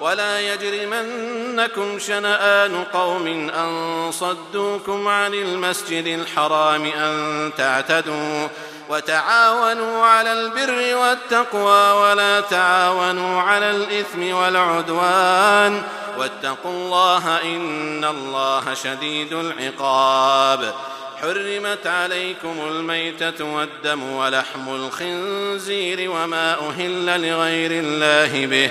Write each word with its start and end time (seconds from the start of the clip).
ولا 0.00 0.40
يجرمنكم 0.40 1.98
شنآن 1.98 2.84
قوم 2.92 3.26
أن 3.50 4.10
صدوكم 4.12 5.08
عن 5.08 5.34
المسجد 5.34 6.06
الحرام 6.06 6.84
أن 6.84 7.50
تعتدوا 7.56 8.48
وتعاونوا 8.88 10.06
على 10.06 10.32
البر 10.32 10.96
والتقوى 10.96 11.90
ولا 11.90 12.40
تعاونوا 12.40 13.40
على 13.40 13.70
الإثم 13.70 14.34
والعدوان 14.34 15.82
واتقوا 16.18 16.70
الله 16.70 17.42
إن 17.42 18.04
الله 18.04 18.74
شديد 18.74 19.32
العقاب 19.32 20.74
حرمت 21.22 21.86
عليكم 21.86 22.56
الميتة 22.68 23.44
والدم 23.44 24.02
ولحم 24.02 24.68
الخنزير 24.68 26.10
وما 26.10 26.54
أهل 26.54 27.28
لغير 27.28 27.70
الله 27.70 28.46
به 28.46 28.70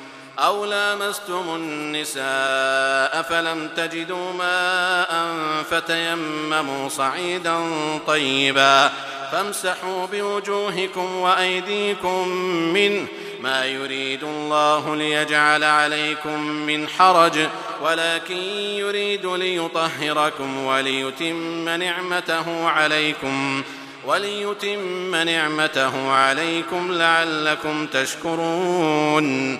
أو 0.41 0.65
لامستم 0.65 1.55
النساء 1.55 3.21
فلم 3.21 3.69
تجدوا 3.77 4.33
ماء 4.33 5.25
فتيمموا 5.69 6.89
صعيدا 6.89 7.59
طيبا 8.07 8.91
فامسحوا 9.31 10.05
بوجوهكم 10.05 11.15
وأيديكم 11.15 12.27
منه 12.73 13.07
ما 13.41 13.65
يريد 13.65 14.23
الله 14.23 14.95
ليجعل 14.95 15.63
عليكم 15.63 16.41
من 16.41 16.87
حرج 16.87 17.39
ولكن 17.83 18.37
يريد 18.75 19.25
ليطهركم 19.25 20.65
وليتم 20.65 21.69
نعمته 21.69 22.69
عليكم 22.69 23.63
وليتم 24.05 25.15
نعمته 25.15 26.11
عليكم 26.11 26.91
لعلكم 26.91 27.87
تشكرون 27.87 29.59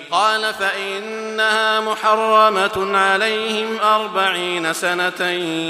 قال 0.11 0.53
فإنها 0.53 1.79
محرمة 1.79 2.97
عليهم 2.97 3.79
أربعين 3.79 4.73
سنة 4.73 5.21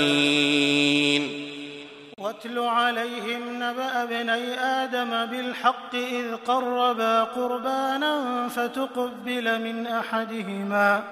واتل 2.19 2.59
عليهم 2.59 3.63
نبأ 3.63 4.03
ابني 4.03 4.61
آدم 4.61 5.27
بالحق 5.27 5.95
إذ 5.95 6.37
قربا 6.47 7.25
قربانا 7.25 8.49
فتقبل 8.49 9.61
من 9.61 9.87
أحدهما 9.87 11.03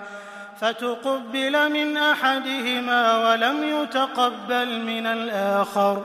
فتقبل 0.60 1.72
من 1.72 1.96
أحدهما 1.96 3.18
ولم 3.18 3.82
يتقبل 3.82 4.80
من 4.80 5.06
الآخر. 5.06 6.04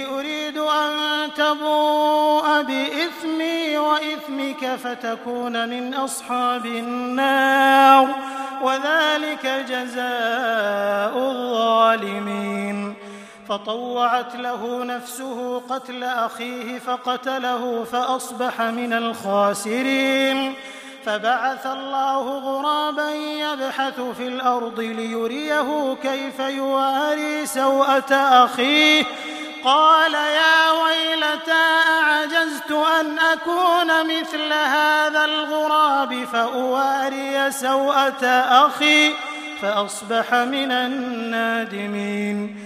تبوء 1.41 2.61
بإثمي 2.61 3.77
وإثمك 3.77 4.75
فتكون 4.75 5.69
من 5.69 5.93
أصحاب 5.93 6.65
النار 6.65 8.07
وذلك 8.61 9.45
جزاء 9.69 11.13
الظالمين. 11.17 12.93
فطوعت 13.49 14.35
له 14.35 14.83
نفسه 14.83 15.61
قتل 15.69 16.03
أخيه 16.03 16.79
فقتله 16.79 17.83
فأصبح 17.83 18.61
من 18.61 18.93
الخاسرين. 18.93 20.53
فبعث 21.05 21.67
الله 21.67 22.23
غرابا 22.37 23.11
يبحث 23.45 24.01
في 24.17 24.27
الأرض 24.27 24.79
ليريه 24.79 25.97
كيف 26.03 26.39
يواري 26.39 27.45
سوءة 27.45 28.13
أخيه 28.45 29.03
قال 29.63 30.13
يا 30.13 30.71
ويلتى 30.71 31.65
أعجزت 31.89 32.71
أن 32.71 33.19
أكون 33.19 34.05
مثل 34.05 34.53
هذا 34.53 35.25
الغراب 35.25 36.23
فأواري 36.23 37.51
سوءة 37.51 38.25
أخي 38.65 39.13
فأصبح 39.61 40.33
من 40.33 40.71
النادمين. 40.71 42.57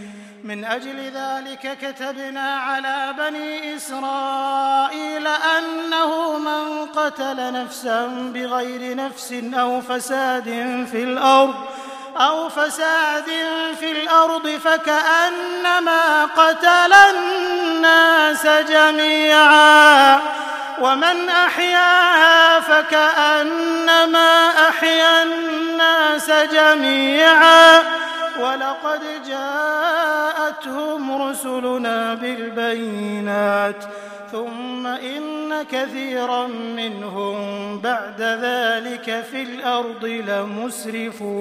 من 0.44 0.66
أجل 0.66 1.00
ذلك 1.00 1.78
كتبنا 1.82 2.56
على 2.56 3.14
بني 3.18 3.76
إسرائيل 3.76 5.28
أنه 5.28 6.40
من 6.40 6.86
قتل 6.86 7.54
نفسا 7.54 8.06
بغير 8.34 8.96
نفس 8.96 9.34
أو 9.54 9.82
فساد 9.82 10.44
في 10.92 11.04
الأرض 11.04 11.56
أو 12.18 12.50
فساد 12.50 13.30
في 13.80 13.92
الأرض 13.92 14.48
فكأنما 14.48 16.26
قتل 16.26 16.94
الناس 16.94 18.48
جميعا. 18.48 20.20
ومن 20.82 21.30
أحياها 21.30 22.60
فكأنما 22.60 24.50
أحيا 24.70 25.24
الناس 25.24 26.32
جميعا. 26.32 27.84
ولقد 28.40 29.02
جاءتهم 29.28 31.30
رسلنا 31.30 32.14
بالبينات. 32.14 33.76
ثم 34.36 34.88
إن 34.88 35.64
كثيرا 35.72 36.48
منهم 36.48 37.38
بعد 37.80 38.22
ذلك 38.22 39.26
في 39.32 39.44
الأرض 39.44 40.06
لمسرفون. 40.06 41.36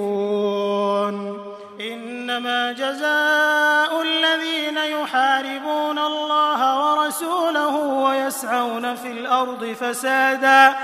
إنما 1.81 2.73
جزاء 2.73 4.03
الذين 4.03 4.77
يحاربون 4.77 5.99
الله 5.99 6.93
ورسوله 6.93 7.77
ويسعون 7.77 8.95
في 8.95 9.11
الأرض 9.11 9.65
فساداً 9.65 10.75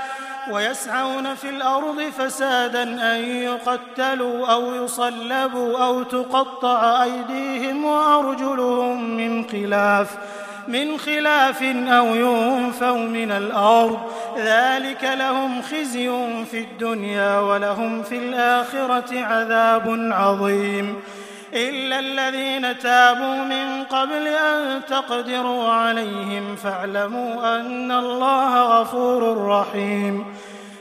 ويسعون 0.51 1.35
في 1.35 1.49
الأرض 1.49 2.01
فسادا 2.17 2.83
أن 2.83 3.25
يقتلوا 3.25 4.47
أو 4.47 4.73
يصلبوا 4.73 5.85
أو 5.85 6.03
تقطع 6.03 7.03
أيديهم 7.03 7.85
وأرجلهم 7.85 9.17
من 9.17 9.49
خلاف. 9.49 10.17
من 10.67 10.97
خلاف 10.97 11.63
أو 11.87 12.05
ينفوا 12.15 12.97
من 12.97 13.31
الأرض. 13.31 13.99
ذلك 14.37 15.03
لهم 15.03 15.61
خزي 15.61 16.09
في 16.51 16.59
الدنيا 16.59 17.39
ولهم 17.39 18.03
في 18.03 18.17
الآخرة 18.17 19.19
عذاب 19.19 20.11
عظيم. 20.11 21.01
إلا 21.53 21.99
الذين 21.99 22.79
تابوا 22.79 23.35
من 23.35 23.83
قبل 23.83 24.27
أن 24.27 24.81
تقدروا 24.89 25.69
عليهم 25.69 26.55
فاعلموا 26.55 27.55
أن 27.55 27.91
الله 27.91 28.81
غفور 28.81 29.47
رحيم. 29.47 30.25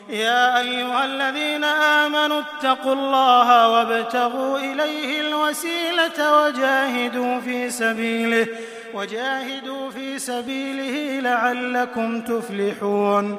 يا 0.09 0.61
أيها 0.61 1.05
الذين 1.05 1.65
آمنوا 1.65 2.41
اتقوا 2.41 2.93
الله 2.93 3.69
وابتغوا 3.69 4.59
إليه 4.59 5.21
الوسيلة 5.21 6.43
وجاهدوا 6.43 7.41
في 7.41 7.71
سبيله. 7.71 8.47
وجاهدوا 8.95 9.91
في 9.91 10.19
سبيله 10.19 11.21
لعلكم 11.21 12.21
تفلحون. 12.21 13.39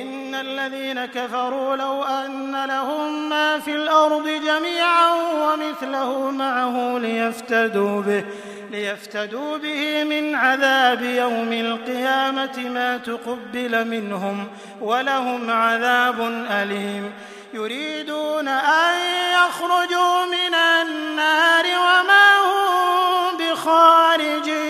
إن 0.00 0.34
الذين 0.34 1.06
كفروا 1.06 1.76
لو 1.76 2.04
أن 2.04 2.64
لهم 2.64 3.28
ما 3.28 3.58
في 3.58 3.74
الأرض 3.76 4.28
جميعا 4.28 5.12
ومثله 5.12 6.30
معه 6.30 6.98
ليفتدوا 6.98 8.02
به 8.02 8.24
ليفتدوا 8.70 9.56
به 9.56 10.04
من 10.04 10.34
عذاب 10.34 11.02
يوم 11.02 11.52
القيامة 11.52 12.58
ما 12.58 12.96
تقبل 12.96 13.88
منهم 13.88 14.48
ولهم 14.80 15.50
عذاب 15.50 16.20
أليم. 16.50 17.12
يريدون 17.54 18.48
أن 18.48 18.96
يخرجوا 19.34 20.24
من 20.24 20.54
النار 20.54 21.64
وما 21.66 22.26
هم 22.46 23.36
بخارجين. 23.38 24.69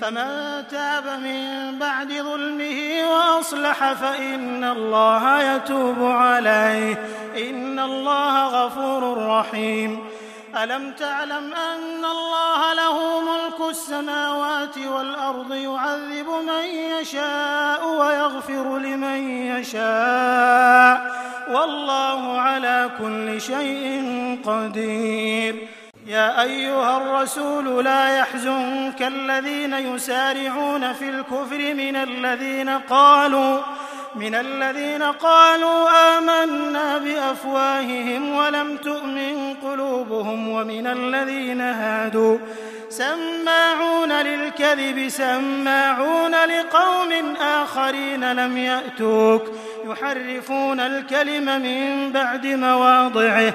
فمن 0.00 0.62
تاب 0.70 1.06
من 1.06 1.78
بعد 1.78 2.12
ظلمه 2.12 3.10
وأصلح 3.10 3.92
فإن 3.92 4.64
الله 4.64 5.54
يتوب 5.54 5.96
عليه. 6.00 6.94
إن 7.50 7.78
الله 7.78 8.46
غفور 8.46 9.26
رحيم. 9.26 10.04
ألم 10.62 10.92
تعلم 10.92 11.54
أن 11.54 12.04
الله 12.04 12.74
له 12.74 13.20
ملك 13.20 13.70
السماوات 13.70 14.78
والأرض 14.78 15.54
يعذب 15.54 16.26
من 16.46 16.64
يشاء 17.00 17.88
ويغفر 17.88 18.78
لمن 18.78 19.46
يشاء. 19.56 21.16
والله 21.50 22.40
على 22.40 22.90
كل 22.98 23.40
شيء 23.40 24.02
قدير. 24.46 25.68
يا 26.06 26.42
أيها 26.42 26.96
الرسول 26.96 27.84
لا 27.84 28.18
يحزنك 28.18 29.02
الذين 29.02 29.72
يسارعون 29.72 30.92
في 30.92 31.08
الكفر 31.08 31.74
من 31.74 31.96
الذين 31.96 32.68
قالوا 32.68 33.60
من 34.14 34.34
الذين 34.34 35.02
قالوا 35.02 35.88
آمنا 36.18 36.98
بأفواههم 36.98 38.36
ولم 38.36 38.76
تؤمن 38.76 39.54
قلوبهم 39.62 40.48
ومن 40.48 40.86
الذين 40.86 41.60
هادوا 41.60 42.38
سماعون 42.88 44.12
للكذب 44.12 45.08
سماعون 45.08 46.34
لقوم 46.34 47.36
آخرين 47.40 48.32
لم 48.32 48.58
يأتوك 48.58 49.42
يحرفون 49.84 50.80
الكلم 50.80 51.62
من 51.62 52.12
بعد 52.12 52.46
مواضعه 52.46 53.54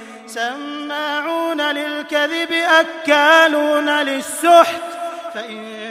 سماعون 0.33 1.61
للكذب 1.61 2.51
أكالون 2.51 3.89
للسحت. 3.89 4.81
فإن 5.33 5.70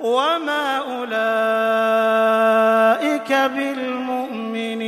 وما 0.00 0.76
أولئك 0.78 1.10
بالمؤمنين 3.32 4.80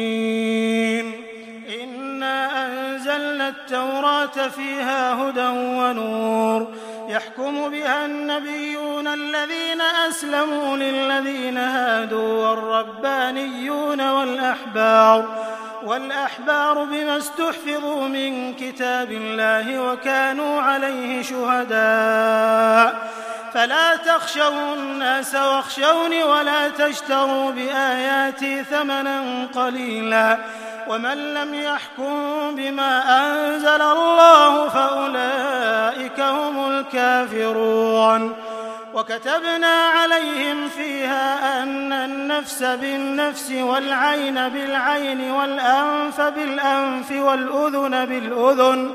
إنا 1.83 2.67
أنزلنا 2.67 3.49
التوراة 3.49 4.49
فيها 4.57 5.15
هدى 5.15 5.49
ونور 5.49 6.75
يحكم 7.09 7.69
بها 7.69 8.07
النبيون 8.07 9.09
الذين 9.09 9.81
أسلموا 9.81 10.77
للذين 10.77 11.59
هادوا 11.59 12.49
والربانيون 12.49 14.11
والأحبار 14.11 15.29
والأحبار 15.85 16.85
بما 16.85 17.17
استحفظوا 17.17 18.09
من 18.09 18.55
كتاب 18.55 19.13
الله 19.13 19.93
وكانوا 19.93 20.61
عليه 20.61 21.23
شهداء 21.23 23.13
فلا 23.55 23.97
تخشوا 23.97 24.75
الناس 24.75 25.35
واخشوني 25.35 26.25
ولا 26.25 26.69
تشتروا 26.69 27.51
بآياتي 27.51 28.65
ثمنا 28.65 29.47
قليلا. 29.55 30.39
ومن 30.89 31.35
لم 31.35 31.55
يحكم 31.55 32.55
بما 32.57 33.21
أنزل 33.27 33.83
الله 33.83 34.69
فأولئك 34.69 36.21
هم 36.21 36.71
الكافرون. 36.71 38.37
وكتبنا 38.95 39.85
عليهم 39.85 40.69
فيها 40.69 41.63
أن 41.63 41.93
النفس 41.93 42.63
بالنفس 42.63 43.51
والعين 43.51 44.49
بالعين 44.49 45.31
والأنف 45.31 46.21
بالأنف 46.21 47.13
والأذن 47.13 48.07
بالأذن. 48.07 48.95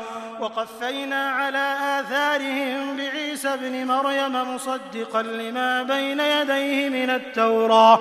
وقفينا 0.41 1.29
على 1.29 1.77
آثارهم 1.99 2.97
بعيسى 2.97 3.53
ابن 3.53 3.85
مريم 3.85 4.55
مصدقا 4.55 5.21
لما 5.21 5.83
بين 5.83 6.19
يديه 6.19 6.89
من 6.89 7.09
التوراة. 7.09 7.99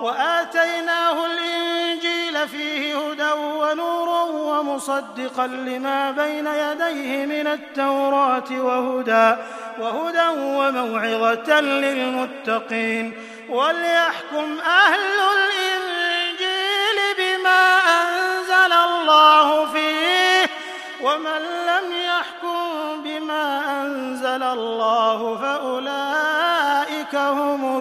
وآتيناه 0.00 1.26
الإنجيل 1.26 2.48
فيه 2.48 2.98
هدى 2.98 3.32
ونور 3.32 4.08
ومصدقا 4.32 5.46
لما 5.46 6.10
بين 6.10 6.46
يديه 6.46 7.26
من 7.26 7.46
التوراة 7.46 8.50
وهدى 8.50 9.36
وهدى 9.78 10.28
وموعظة 10.38 11.60
للمتقين. 11.60 13.12
وليحكم 13.48 14.58
أهل 14.60 15.18
الإنجيل 15.36 16.98
بما 17.18 17.76
أنزل 17.76 18.72
الله 18.72 19.66
فيه 19.66 19.81
ومن 21.02 21.42
لم 21.70 21.92
يحكم 21.92 23.02
بما 23.04 23.46
أنزل 23.82 24.42
الله 24.42 25.36
فأولئك 25.36 27.14
هم 27.14 27.78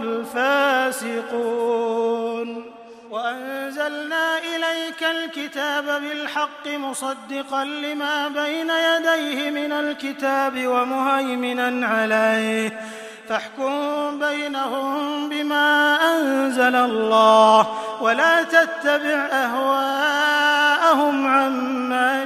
الفاسقون. 1.04 2.66
وأنزلنا 3.12 4.38
إليك 4.38 5.04
الكتاب 5.04 5.86
بالحق 5.86 6.68
مصدقا 6.68 7.64
لما 7.64 8.28
بين 8.28 8.70
يديه 8.70 9.50
من 9.50 9.72
الكتاب 9.72 10.68
ومهيمنا 10.68 11.88
عليه. 11.88 12.80
فاحكم 13.30 14.20
بينهم 14.20 15.30
بما 15.30 15.98
أنزل 16.16 16.76
الله 16.76 17.68
ولا 18.02 18.44
تتبع 18.44 19.28
أهواءهم 19.32 21.28
عما 21.28 22.26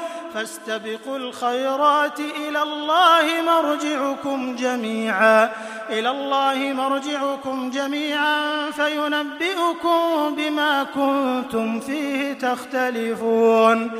فاستبقوا 0.33 1.17
الخيرات 1.17 2.19
إلى 2.19 2.63
الله 2.63 3.41
مرجعكم 3.45 4.55
جميعا 4.55 5.49
إلى 5.89 6.09
الله 6.09 6.73
مرجعكم 6.73 7.69
جميعا 7.69 8.71
فينبئكم 8.71 10.35
بما 10.35 10.83
كنتم 10.83 11.79
فيه 11.79 12.33
تختلفون. 12.33 13.91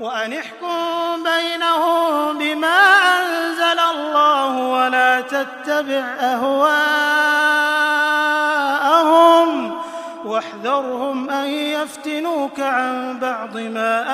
وأن 0.00 0.32
احكم 0.32 1.22
بينهم 1.24 2.38
بما 2.38 2.78
أنزل 3.18 3.80
الله 3.94 4.56
ولا 4.58 5.20
تتبع 5.20 6.04
أهواءهم 6.20 6.94
واحذرهم 10.24 11.30
أن 11.30 11.46
يفتنوك 11.48 12.60
عن 12.60 13.18
بعض 13.18 13.56
ما 13.56 14.13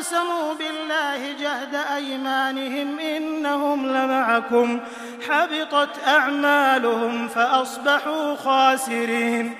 الذين 0.00 0.16
أقسموا 0.16 0.54
بالله 0.54 1.32
جهد 1.40 1.74
أيمانهم 1.74 2.98
إنهم 2.98 3.86
لمعكم 3.86 4.80
حبطت 5.28 6.08
أعمالهم 6.08 7.28
فأصبحوا 7.28 8.36
خاسرين. 8.36 9.56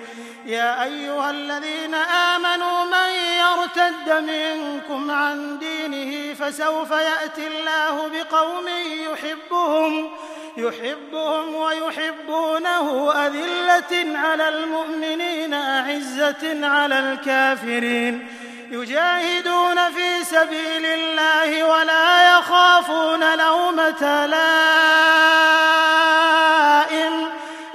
يا 0.46 0.85
أيها 0.85 1.31
الذين 1.31 1.94
آمنوا 1.94 2.85
من 2.85 3.11
يرتد 3.40 4.31
منكم 4.31 5.11
عن 5.11 5.59
دينه 5.59 6.35
فسوف 6.35 6.90
يأتي 6.90 7.46
الله 7.46 8.09
بقوم 8.09 8.64
يحبهم 9.12 10.11
يحبهم 10.57 11.55
ويحبونه 11.55 13.12
أذلة 13.12 14.18
على 14.18 14.48
المؤمنين 14.48 15.55
أعزة 15.55 16.66
على 16.66 16.98
الكافرين. 16.98 18.39
يجاهدون 18.70 19.90
في 19.90 20.24
سبيل 20.24 20.87
الله 20.87 21.64
ولا 21.64 22.38
يخافون 22.38 23.38
لومة 23.38 24.26
لائم. 24.26 24.50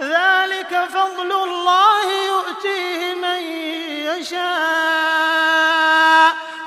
ذلك 0.02 0.86
فضل 0.90 1.32
الله 1.44 2.06
يؤتيه 2.28 3.16
من 3.16 3.42
يشاء. 4.20 4.46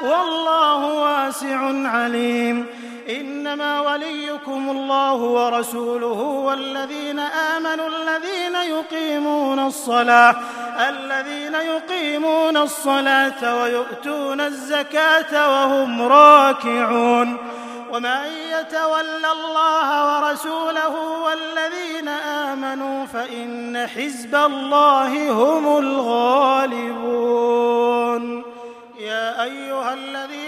والله 0.03 0.85
واسع 0.85 1.59
عليم. 1.89 2.67
إنما 3.09 3.81
وليكم 4.49 4.71
الله 4.71 5.15
ورسوله 5.15 6.21
والذين 6.21 7.19
آمنوا 7.19 7.89
الذين 7.89 8.55
يقيمون 8.55 9.59
الصلاة 9.59 10.37
الذين 10.89 11.55
يقيمون 11.55 12.57
الصلاة 12.57 13.63
ويؤتون 13.63 14.41
الزكاة 14.41 15.49
وهم 15.49 16.03
راكعون. 16.03 17.37
ومن 17.93 18.25
يتول 18.51 19.25
الله 19.25 19.89
ورسوله 20.09 20.95
والذين 21.25 22.09
آمنوا 22.09 23.07
فإن 23.07 23.87
حزب 23.87 24.35
الله 24.35 25.31
هم 25.31 25.79
الغالبون. 25.79 27.29
يا 28.99 29.43
أيها 29.43 29.95
الذين 29.95 30.48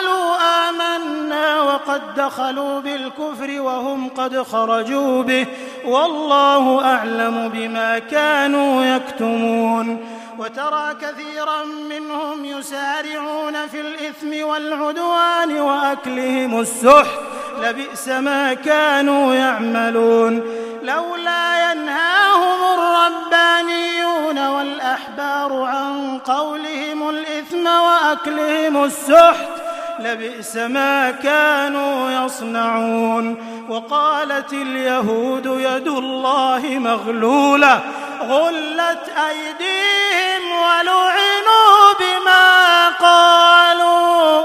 وقد 1.59 2.15
دخلوا 2.15 2.79
بالكفر 2.79 3.61
وهم 3.61 4.09
قد 4.09 4.41
خرجوا 4.41 5.23
به. 5.23 5.47
والله 5.85 6.85
أعلم 6.85 7.49
بما 7.53 7.99
كانوا 7.99 8.85
يكتمون. 8.85 10.05
وترى 10.39 10.93
كثيرا 11.01 11.63
منهم 11.89 12.45
يسارعون 12.45 13.67
في 13.67 13.81
الإثم 13.81 14.47
والعدوان 14.47 15.59
وأكلهم 15.59 16.59
السحت. 16.59 17.19
لبئس 17.61 18.07
ما 18.07 18.53
كانوا 18.53 19.33
يعملون. 19.33 20.43
لولا 20.83 21.71
ينهاهم 21.71 22.79
الربانيون 22.79 24.47
والأحبار 24.47 25.61
عن 25.61 26.17
قولهم 26.17 27.09
الإثم 27.09 27.67
وأكلهم 27.67 28.83
السحت. 28.83 29.60
لبئس 30.03 30.55
ما 30.55 31.11
كانوا 31.11 32.25
يصنعون 32.25 33.37
وقالت 33.69 34.53
اليهود 34.53 35.45
يد 35.45 35.87
الله 35.87 36.61
مغلولة 36.65 37.81
غلت 38.21 39.09
أيديهم 39.29 40.51
ولعنوا 40.51 41.93
بما 41.99 42.89
قالوا 42.89 44.41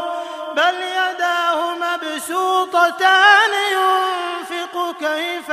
بل 0.57 0.75
يداه 0.75 1.75
مبسوطتان 1.75 3.53
ينفق 3.73 4.95
كيف 5.01 5.49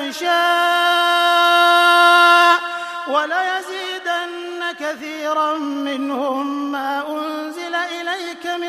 يشاء 0.00 0.52
وليزيدن 3.08 4.62
كثيرا 4.80 5.52
منهم 5.58 6.72
ما 6.72 7.04
أنزل 7.08 7.61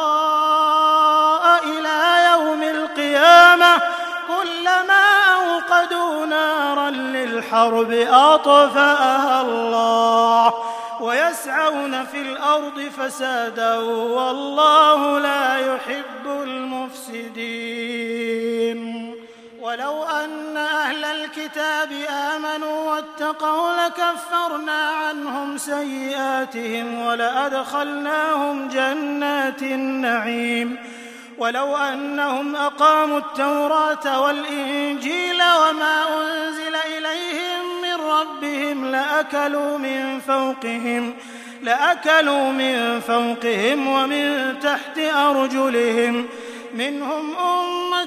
إلى 1.65 2.27
يوم 2.33 2.63
القيامة 2.63 3.81
كلما 4.29 5.25
أوقدوا 5.35 6.27
نارا 6.27 6.91
للحرب 6.91 7.93
أطفأها 8.11 9.41
الله 9.43 10.55
ويسعون 11.01 12.05
في 12.05 12.23
الأرض 12.23 12.81
فسادا 12.99 13.77
والله 13.79 15.19
لا 15.19 15.59
يحب 15.75 16.27
المفسدين 16.27 18.03
الكتاب 21.37 21.93
آمنوا 22.11 22.91
واتقوا 22.91 23.87
لكفرنا 23.87 24.89
عنهم 24.89 25.59
سيئاتهم 25.59 27.07
ولأدخلناهم 27.07 28.69
جنات 28.69 29.63
النعيم. 29.63 30.77
ولو 31.39 31.77
أنهم 31.77 32.57
أقاموا 32.57 33.19
التوراة 33.19 34.21
والإنجيل 34.21 35.43
وما 35.43 36.03
أنزل 36.21 36.77
إليهم 36.99 37.83
من 37.83 37.95
ربهم 37.95 38.91
لأكلوا 38.91 39.79
من 39.79 40.21
فوقهم 40.21 41.15
لأكلوا 41.63 42.53
من 42.53 43.01
فوقهم 43.01 43.89
ومن 43.89 44.55
تحت 44.63 44.99
أرجلهم. 44.99 46.29
منهم 46.75 47.37
أمة 47.37 47.82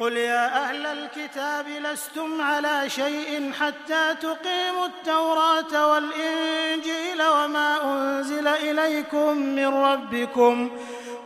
قل 0.00 0.16
يا 0.16 0.64
أهل 0.64 0.86
الكتاب 0.86 1.68
لستم 1.68 2.42
على 2.42 2.90
شيء 2.90 3.52
حتى 3.60 4.14
تقيموا 4.22 4.86
التوراة 4.86 5.90
والإنجيل 5.92 7.22
وما 7.22 7.76
أنزل 7.84 8.48
إليكم 8.48 9.36
من 9.36 9.66
ربكم 9.66 10.70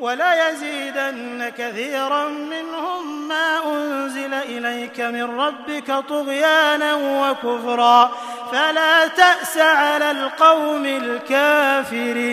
وليزيدن 0.00 1.52
كثيرا 1.58 2.28
منهم 2.28 3.28
ما 3.28 3.58
أنزل 3.66 4.34
إليك 4.34 5.00
من 5.00 5.40
ربك 5.40 5.92
طغيانا 6.08 6.94
وكفرا 6.94 8.12
فلا 8.52 9.06
تأس 9.06 9.58
على 9.58 10.10
القوم 10.10 10.86
الكافرين 10.86 12.32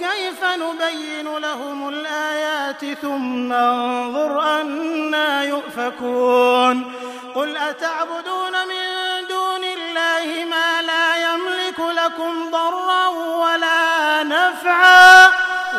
كيف 0.00 0.44
نبين 0.44 1.38
لهم 1.38 1.88
الآيات 1.88 2.84
ثم 3.02 3.52
انظر 3.52 4.60
أنا 4.60 5.44
يؤفكون 5.44 6.92
قل 7.34 7.56
أتعبدون 7.56 8.52
من 8.52 8.84
دون 9.28 9.64
الله 9.64 10.44
ما 10.44 10.82
لا 10.82 11.32
يملك 11.32 11.80
لكم 11.80 12.50
ضرا 12.50 13.08
ولا 13.08 14.22
نفعا 14.22 15.28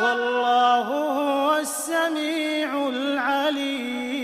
والله 0.01 0.81
هو 0.81 1.55
السميع 1.55 2.87
العليم 2.87 4.21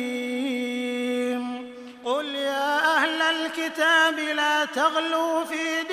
قل 2.05 2.35
يا 2.35 2.95
أهل 2.97 3.21
الكتاب 3.21 4.19
لا 4.19 4.65
تغلوا 4.65 5.43
في 5.43 5.83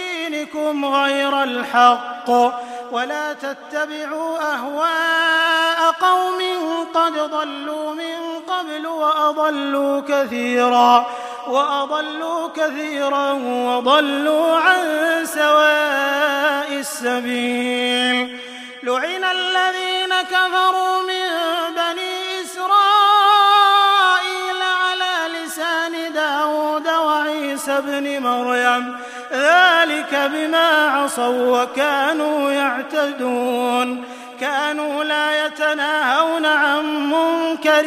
دينكم 0.44 0.84
غير 0.84 1.42
الحق 1.42 2.30
ولا 2.92 3.32
تتبعوا 3.32 4.54
أهواء 4.54 5.90
قوم 6.00 6.38
قد 6.94 7.12
ضلوا 7.12 7.94
من 7.94 8.40
قبل 8.48 8.86
وأضلوا 8.86 10.00
كثيرا 10.08 11.06
وأضلوا 11.48 12.48
كثيرا 12.56 13.32
وضلوا 13.42 14.56
عن 14.56 14.84
سواء 15.24 16.68
السبيل 16.72 18.38
لعن 18.82 19.24
الذين 19.24 20.22
كفروا 20.30 21.02
من 21.02 21.30
بني 21.76 22.42
إسرائيل 22.42 23.82
على 24.62 25.14
لسان 25.34 26.12
داود 26.12 26.88
وعيسى 26.88 27.80
بن 27.80 28.22
مريم 28.22 28.98
ذلك 29.44 30.30
بما 30.34 30.88
عصوا 30.88 31.62
وكانوا 31.62 32.52
يعتدون. 32.52 34.04
كانوا 34.40 35.04
لا 35.04 35.46
يتناهون 35.46 36.46
عن 36.46 37.10
منكر 37.10 37.84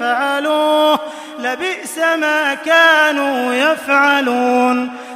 فعلوه. 0.00 0.98
لبئس 1.38 1.98
ما 1.98 2.54
كانوا 2.54 3.54
يفعلون. 3.54 4.90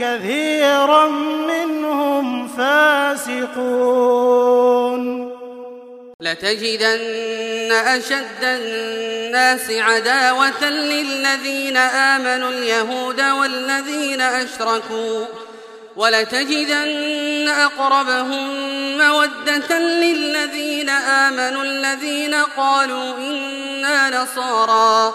كثيرا 0.00 1.08
منهم 1.48 2.48
فاسقون. 2.48 4.24
لتجدن 6.20 7.72
أشد 7.72 8.42
الناس 8.42 9.70
عداوة 9.70 10.64
للذين 10.64 11.76
آمنوا 11.76 12.50
اليهود 12.50 13.20
والذين 13.20 14.20
أشركوا 14.20 15.24
ولتجدن 15.96 17.48
أقربهم 17.48 18.48
مودة 18.98 19.78
للذين 19.78 20.90
آمنوا 20.90 21.62
الذين 21.62 22.34
قالوا 22.34 23.16
إنا 23.18 24.22
نصارى. 24.22 25.14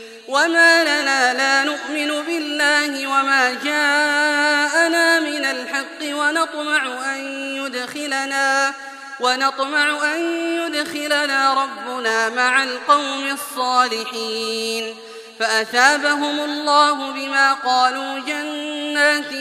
وما 0.31 0.83
لنا 0.83 1.33
لا 1.33 1.63
نؤمن 1.63 2.25
بالله 2.25 3.07
وما 3.07 3.53
جاءنا 3.63 5.19
من 5.19 5.45
الحق 5.45 6.01
ونطمع 6.03 7.13
أن 7.15 7.19
يدخلنا 7.55 8.73
ونطمع 9.19 10.15
أن 10.15 10.19
يدخلنا 10.55 11.53
ربنا 11.53 12.29
مع 12.29 12.63
القوم 12.63 13.31
الصالحين 13.31 14.95
فأثابهم 15.39 16.39
الله 16.39 17.11
بما 17.11 17.53
قالوا 17.53 18.19
جنات 18.19 19.31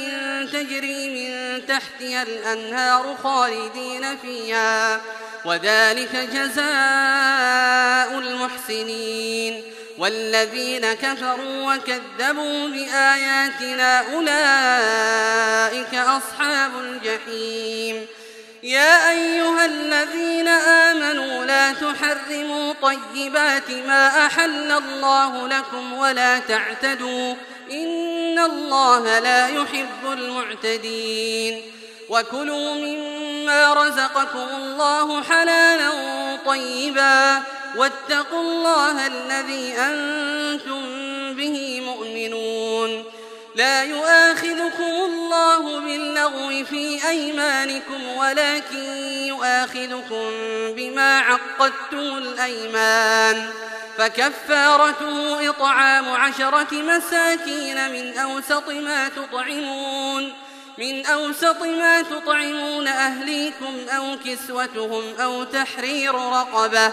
تجري 0.52 1.08
من 1.08 1.66
تحتها 1.66 2.22
الأنهار 2.22 3.16
خالدين 3.22 4.16
فيها 4.16 5.00
وذلك 5.44 6.16
جزاء 6.16 8.18
المحسنين 8.18 9.79
والذين 10.00 10.92
كفروا 10.92 11.74
وكذبوا 11.74 12.68
بآياتنا 12.68 14.14
أولئك 14.14 15.94
أصحاب 15.94 16.70
الجحيم. 16.80 18.06
يا 18.62 19.10
أيها 19.10 19.64
الذين 19.64 20.48
آمنوا 20.48 21.44
لا 21.44 21.72
تحرموا 21.72 22.74
طيبات 22.82 23.70
ما 23.70 24.26
أحل 24.26 24.72
الله 24.72 25.48
لكم 25.48 25.92
ولا 25.92 26.38
تعتدوا 26.38 27.34
إن 27.70 28.38
الله 28.38 29.18
لا 29.18 29.48
يحب 29.48 30.12
المعتدين. 30.12 31.62
وكلوا 32.08 32.74
مما 32.74 33.74
رزقكم 33.74 34.48
الله 34.56 35.22
حلالا 35.22 35.90
طيبا. 36.46 37.42
واتقوا 37.76 38.40
الله 38.40 39.06
الذي 39.06 39.74
أنتم 39.78 40.82
به 41.34 41.80
مؤمنون. 41.86 43.04
لا 43.54 43.84
يؤاخذكم 43.84 44.82
الله 44.82 45.80
باللغو 45.80 46.64
في 46.64 47.08
أيمانكم 47.08 48.08
ولكن 48.16 48.84
يؤاخذكم 49.26 50.30
بما 50.76 51.18
عقدتم 51.18 52.18
الأيمان. 52.18 53.50
فكفارته 53.98 55.50
إطعام 55.50 56.08
عشرة 56.08 56.68
مساكين 56.72 57.92
من 57.92 58.18
أوسط 58.18 58.68
ما 58.68 59.08
تطعمون 59.08 60.32
من 60.78 61.06
أوسط 61.06 61.62
ما 61.62 62.02
تطعمون 62.02 62.88
أهليكم 62.88 63.74
أو 63.88 64.16
كسوتهم 64.24 65.02
أو 65.20 65.44
تحرير 65.44 66.14
رقبة. 66.14 66.92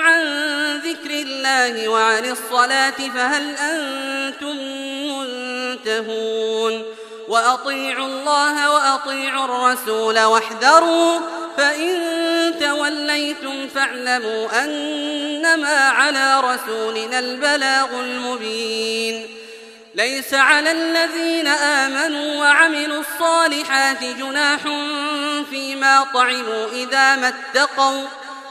عن 0.00 0.22
ذكر 0.78 1.10
الله 1.10 1.88
وعن 1.88 2.24
الصلاة 2.24 2.90
فهل 3.14 3.56
أنتم 3.56 4.56
منتهون 5.18 6.82
وأطيعوا 7.28 8.06
الله 8.06 8.74
وأطيعوا 8.74 9.44
الرسول 9.44 10.20
واحذروا 10.20 11.20
فإن 11.56 11.98
توليتم 12.60 13.68
فاعلموا 13.68 14.64
أنما 14.64 15.88
على 15.88 16.40
رسولنا 16.40 17.18
البلاغ 17.18 18.00
المبين 18.00 19.26
ليس 19.94 20.34
على 20.34 20.72
الذين 20.72 21.46
آمنوا 21.46 22.40
وعملوا 22.40 23.00
الصالحات 23.00 24.04
جناح 24.04 24.60
فيما 25.50 26.06
طعموا 26.14 26.66
إذا 26.72 27.16
ما 27.16 27.28
اتقوا 27.28 28.02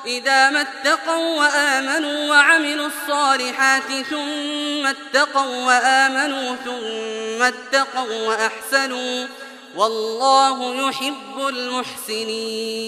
إذا 0.08 0.50
ما 0.50 0.62
اتقوا 0.62 1.40
وآمنوا 1.40 2.30
وعملوا 2.30 2.88
الصالحات 2.88 3.92
ثم 4.10 4.86
اتقوا 4.88 5.66
وآمنوا 5.66 6.56
ثم 6.56 7.44
اتقوا 7.44 8.28
وأحسنوا 8.28 9.28
والله 9.76 10.88
يحب 10.90 11.48
المحسنين. 11.48 12.88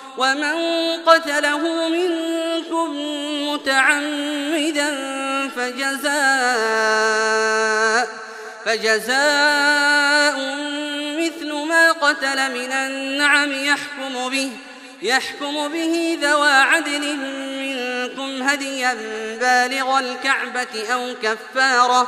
ومن 0.17 0.55
قتله 1.05 1.89
منكم 1.89 2.95
متعمدا 3.47 4.97
فجزاء 5.55 7.01
فجزاء 8.65 10.35
مثل 11.17 11.53
ما 11.53 11.91
قتل 11.91 12.51
من 12.51 12.71
النعم 12.71 13.51
يحكم 13.51 14.29
به 14.29 14.51
يحكم 15.01 15.67
به 15.67 16.17
ذوى 16.21 16.51
عدل 16.51 17.17
منكم 17.61 18.43
هديا 18.43 18.93
بالغ 19.41 19.99
الكعبة 19.99 20.93
أو 20.93 21.13
كفارة 21.23 22.07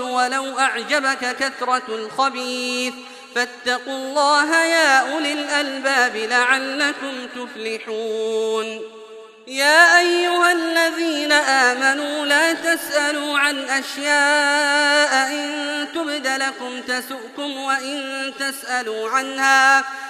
ولو 0.00 0.58
أعجبك 0.58 1.36
كثرة 1.36 1.82
الخبيث. 1.88 2.94
فاتقوا 3.34 3.92
الله 3.92 4.56
يا 4.64 5.12
أولي 5.12 5.32
الألباب 5.32 6.16
لعلكم 6.16 7.26
تفلحون. 7.36 8.80
يا 9.46 9.98
أيها 9.98 10.52
الذين 10.52 11.32
آمنوا 11.32 12.26
لا 12.26 12.52
تسألوا 12.52 13.38
عن 13.38 13.58
أشياء 13.58 15.28
إن 15.32 15.86
تبد 15.94 16.26
لكم 16.26 16.80
تسؤكم 16.80 17.56
وإن 17.56 18.32
تسألوا 18.38 19.10
عنها. 19.10 19.84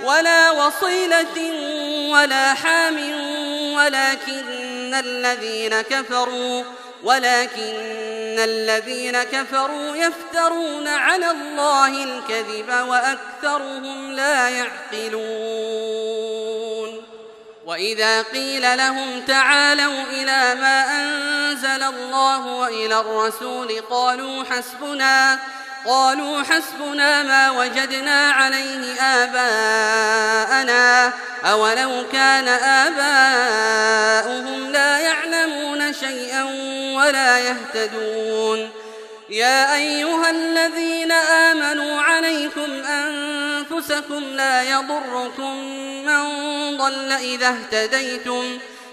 ولا 0.00 0.50
وصيلة 0.50 1.52
ولا 2.10 2.54
حام 2.54 2.96
ولكن 3.74 4.94
الذين 4.94 5.80
كفروا 5.80 6.64
ولكن 7.02 8.38
الذين 8.38 9.22
كفروا 9.22 9.96
يفترون 9.96 10.88
على 10.88 11.30
الله 11.30 12.04
الكذب 12.04 12.88
وأكثرهم 12.88 14.12
لا 14.12 14.48
يعقلون. 14.48 15.86
وإذا 17.66 18.22
قيل 18.22 18.76
لهم 18.78 19.20
تعالوا 19.20 20.02
إلى 20.02 20.54
ما 20.60 21.02
أنزل 21.02 21.82
الله 21.82 22.46
وإلى 22.46 23.00
الرسول 23.00 23.80
قالوا 23.90 24.44
حسبنا 24.44 25.38
قالوا 25.86 26.42
حسبنا 26.42 27.22
ما 27.22 27.50
وجدنا 27.50 28.30
عليه 28.30 29.00
آباءنا. 29.00 30.86
أولو 31.44 32.04
كان 32.12 32.48
آباؤهم 32.88 34.72
لا 34.72 34.98
يعلمون 34.98 35.92
شيئا 35.92 36.44
ولا 36.96 37.38
يهتدون. 37.38 38.70
يا 39.28 39.74
أيها 39.74 40.30
الذين 40.30 41.12
آمنوا 41.12 42.00
عليكم 42.02 42.82
أنفسكم 42.84 44.24
لا 44.24 44.62
يضركم 44.62 45.56
من 46.06 46.22
ضل 46.76 47.12
إذا 47.12 47.48
اهتديتم. 47.48 48.58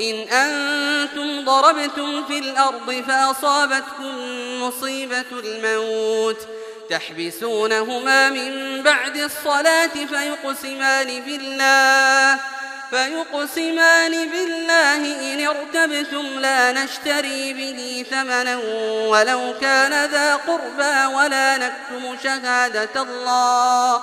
إن 0.00 0.14
أنتم 0.28 1.44
ضربتم 1.44 2.24
في 2.26 2.38
الأرض 2.38 3.04
فأصابتكم 3.08 4.14
مصيبة 4.62 5.24
الموت 5.32 6.38
تحبسونهما 6.90 8.30
من 8.30 8.82
بعد 8.82 9.16
الصلاة 9.16 9.86
فيقسمان 9.86 11.20
بالله 11.20 12.40
فيقسمان 12.90 14.28
بالله 14.28 14.96
إن 15.34 15.46
ارتبتم 15.46 16.26
لا 16.40 16.72
نشتري 16.72 17.52
به 17.52 18.06
ثمنا 18.10 18.56
ولو 19.08 19.54
كان 19.60 20.10
ذا 20.10 20.34
قربى 20.36 21.14
ولا 21.14 21.56
نكتم 21.56 22.16
شهادة 22.22 23.02
الله 23.02 24.02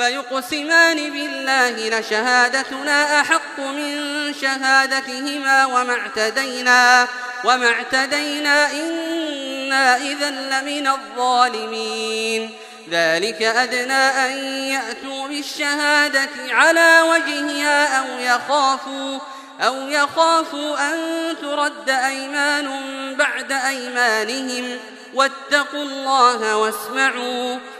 فيقسمان 0.00 0.96
بالله 0.96 1.98
لشهادتنا 1.98 3.20
أحق 3.20 3.58
من 3.60 3.94
شهادتهما 4.40 5.66
وما 5.66 5.92
اعتدينا 5.92 7.08
وما 7.44 7.68
اعتدينا 7.68 8.72
إنا 8.72 9.96
إذا 9.96 10.30
لمن 10.30 10.86
الظالمين. 10.86 12.50
ذلك 12.90 13.42
أدنى 13.42 13.92
أن 13.92 14.30
يأتوا 14.64 15.28
بالشهادة 15.28 16.28
على 16.50 17.00
وجهها 17.00 17.98
أو 17.98 18.18
يخافوا 18.18 19.18
أو 19.60 19.88
يخافوا 19.88 20.92
أن 20.92 20.96
ترد 21.42 21.90
أيمان 21.90 22.68
بعد 23.18 23.52
أيمانهم. 23.52 24.78
واتقوا 25.14 25.82
الله 25.82 26.56
واسمعوا 26.56 27.58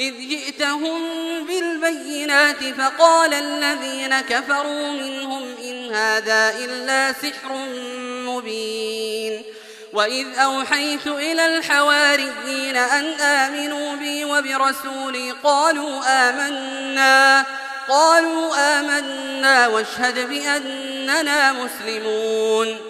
إذ 0.00 0.14
جئتهم 0.28 1.00
بالبينات 1.46 2.64
فقال 2.64 3.34
الذين 3.34 4.20
كفروا 4.20 4.92
منهم 4.92 5.54
إن 5.64 5.94
هذا 5.94 6.54
إلا 6.58 7.12
سحر 7.12 7.52
مبين 8.26 9.42
وإذ 9.92 10.26
أوحيت 10.38 11.06
إلى 11.06 11.46
الحواريين 11.46 12.76
أن 12.76 13.04
آمنوا 13.20 13.96
بي 13.96 14.24
وبرسولي 14.24 15.30
قالوا 15.30 16.00
آمنا 16.06 17.46
قالوا 17.88 18.78
آمنا 18.78 19.68
واشهد 19.68 20.28
بأننا 20.28 21.52
مسلمون 21.52 22.89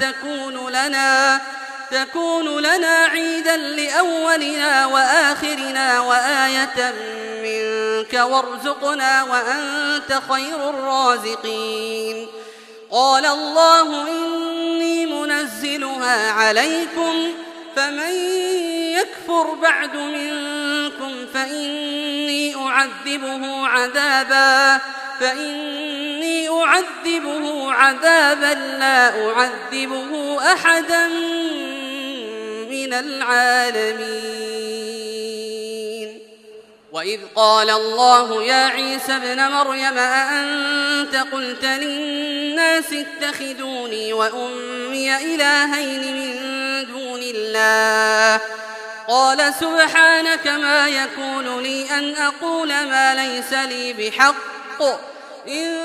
تكون 0.00 0.68
لنا 0.72 1.40
تكون 1.90 2.58
لنا 2.62 2.96
عيدا 2.96 3.56
لأولنا 3.56 4.86
وآخرنا 4.86 6.00
وآية 6.00 6.94
منك 7.42 8.14
وارزقنا 8.14 9.22
وأنت 9.22 10.20
خير 10.28 10.70
الرازقين. 10.70 12.28
قال 12.90 13.26
الله 13.26 14.08
إني 14.08 15.06
منزلها 15.06 16.30
عليكم 16.32 17.34
فمن 17.76 18.14
يكفر 18.98 19.54
بعد 19.62 19.96
منكم 19.96 21.26
فإني 21.34 22.56
أعذبه 22.56 23.66
عذابا. 23.66 24.80
فإني 25.20 26.48
أعذبه 26.48 27.72
عذابا 27.72 28.54
لا 28.78 29.30
أعذبه 29.30 30.38
أحدا 30.52 31.06
من 32.70 32.94
العالمين. 32.94 34.44
وإذ 36.92 37.20
قال 37.36 37.70
الله 37.70 38.42
يا 38.42 38.66
عيسى 38.66 39.16
ابن 39.16 39.48
مريم 39.48 39.98
أأنت 39.98 41.16
قلت 41.32 41.64
للناس 41.64 42.92
اتخذوني 42.92 44.12
وأمي 44.12 45.16
إلهين 45.16 46.16
من 46.16 46.34
دون 46.86 47.20
الله؟ 47.22 48.40
قال 49.08 49.54
سبحانك 49.54 50.46
ما 50.46 50.88
يكون 50.88 51.62
لي 51.62 51.90
أن 51.90 52.14
أقول 52.16 52.68
ما 52.68 53.14
ليس 53.14 53.52
لي 53.52 53.92
بحق. 53.92 54.34
إن 55.48 55.76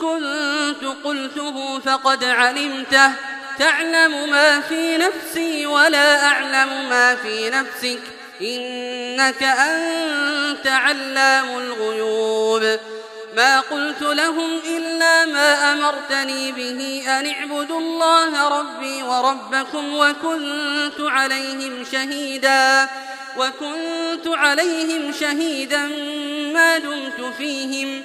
كنت 0.00 0.84
قلته 1.04 1.78
فقد 1.78 2.24
علمته. 2.24 3.12
تعلم 3.58 4.30
ما 4.30 4.60
في 4.60 4.96
نفسي 4.96 5.66
ولا 5.66 6.26
أعلم 6.26 6.88
ما 6.90 7.14
في 7.14 7.50
نفسك. 7.50 8.00
إنك 8.40 9.42
أنت 9.42 10.66
علام 10.66 11.58
الغيوب. 11.58 12.78
ما 13.36 13.60
قلت 13.60 14.02
لهم 14.02 14.58
إلا 14.66 15.26
ما 15.26 15.72
أمرتني 15.72 16.52
به 16.52 17.02
أن 17.08 17.26
اعبدوا 17.26 17.80
الله 17.80 18.48
ربي 18.60 19.02
وربكم 19.02 19.94
وكنت 19.94 21.00
عليهم 21.00 21.84
شهيدا. 21.92 22.88
وكنت 23.36 24.26
عليهم 24.26 25.12
شهيدا 25.20 25.86
ما 26.52 26.78
دمت 26.78 27.34
فيهم. 27.38 28.04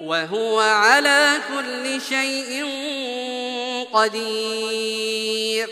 وهو 0.00 0.60
على 0.60 1.38
كل 1.48 2.00
شيء 2.00 2.64
قدير. 3.92 5.68